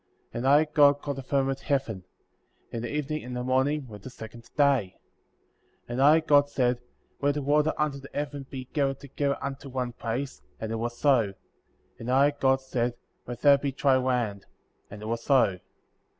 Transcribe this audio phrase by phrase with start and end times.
[0.33, 0.37] 8.
[0.39, 2.05] And I, God, called the firmament Heaven;
[2.71, 4.99] and the evening and the morning were the second day.
[5.87, 5.89] 9.
[5.89, 6.81] And I, God, said:
[7.21, 10.97] Let the water under the heaven be gathered together unto one place, and it was
[10.97, 11.35] so;
[11.99, 12.95] and I, God, said:
[13.27, 14.47] Let there be dry land;
[14.89, 15.59] and it was so.